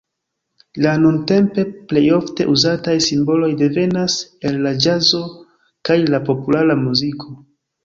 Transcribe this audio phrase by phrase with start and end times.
[0.85, 4.17] La nuntempe plejofte uzataj simboloj devenas
[4.51, 5.23] el la ĵazo
[5.91, 7.33] kaj la populara muziko.